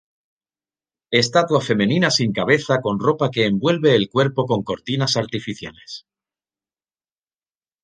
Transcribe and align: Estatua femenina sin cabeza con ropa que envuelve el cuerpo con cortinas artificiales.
Estatua 1.19 1.61
femenina 1.65 2.09
sin 2.17 2.31
cabeza 2.39 2.81
con 2.85 2.99
ropa 3.07 3.29
que 3.29 3.45
envuelve 3.45 3.93
el 3.95 4.09
cuerpo 4.09 4.47
con 4.47 4.63
cortinas 4.63 5.15
artificiales. 5.15 6.07